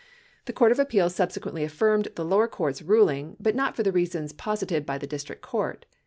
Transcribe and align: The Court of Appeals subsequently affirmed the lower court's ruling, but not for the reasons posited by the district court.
The 0.45 0.51
Court 0.53 0.71
of 0.71 0.79
Appeals 0.79 1.13
subsequently 1.13 1.63
affirmed 1.63 2.07
the 2.15 2.25
lower 2.25 2.47
court's 2.47 2.81
ruling, 2.81 3.37
but 3.39 3.53
not 3.53 3.75
for 3.75 3.83
the 3.83 3.91
reasons 3.91 4.33
posited 4.33 4.83
by 4.83 4.97
the 4.97 5.05
district 5.05 5.43
court. 5.43 5.85